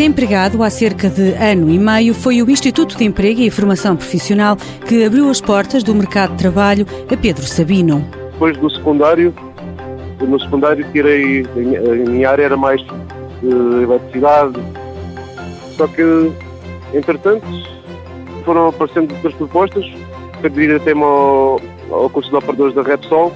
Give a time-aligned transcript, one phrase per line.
[0.00, 4.56] Desempregado há cerca de ano e meio, foi o Instituto de Emprego e Formação Profissional
[4.88, 8.02] que abriu as portas do mercado de trabalho a Pedro Sabino.
[8.32, 9.34] Depois do secundário,
[10.18, 12.80] no secundário tirei, a minha área era mais
[13.42, 14.58] de eletricidade,
[15.76, 16.32] só que,
[16.94, 17.44] entretanto,
[18.46, 19.84] foram aparecendo outras propostas,
[20.40, 21.60] pedir até ao,
[21.90, 23.34] ao curso de operadores da Repsol.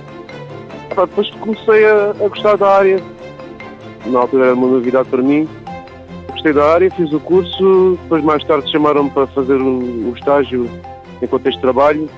[0.97, 3.03] Depois comecei a, a gostar da área,
[4.07, 5.47] na altura era uma novidade para mim,
[6.35, 10.69] gostei da área, fiz o curso, depois mais tarde chamaram-me para fazer o, o estágio
[11.23, 12.09] em contexto de trabalho,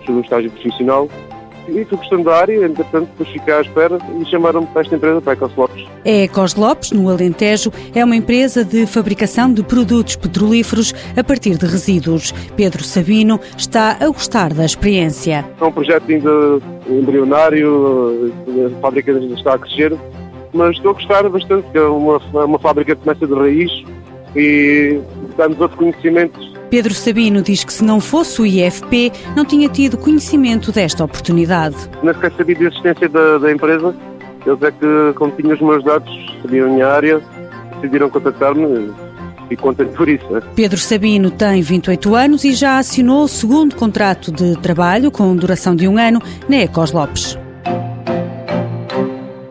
[0.00, 1.08] fiz um estágio profissional
[1.68, 5.20] e fui gostando da área, entretanto depois fiquei à espera e chamaram-me para esta empresa,
[5.20, 5.86] para a Ecos Lopes.
[6.04, 11.56] A Ecos Lopes, no Alentejo, é uma empresa de fabricação de produtos petrolíferos a partir
[11.56, 12.32] de resíduos.
[12.56, 15.44] Pedro Sabino está a gostar da experiência.
[15.60, 16.30] É um projeto ainda
[16.88, 18.32] embrionário,
[18.66, 19.96] a fábrica ainda está a crescer,
[20.52, 23.70] mas estou a gostar bastante, que é uma, uma fábrica que começa de raiz
[24.36, 25.00] e
[25.36, 26.38] dá-nos outro conhecimento.
[26.70, 31.76] Pedro Sabino diz que se não fosse o IFP, não tinha tido conhecimento desta oportunidade.
[32.02, 33.94] Nem sequer sabia da existência da, da empresa.
[34.46, 36.10] Eles é que, como tinham os meus dados,
[36.40, 37.20] sabiam a minha área,
[37.74, 38.92] decidiram contactar-me
[39.50, 40.24] e contente por isso.
[40.30, 40.40] Né?
[40.54, 45.74] Pedro Sabino tem 28 anos e já assinou o segundo contrato de trabalho com duração
[45.74, 47.39] de um ano na Ecos Lopes.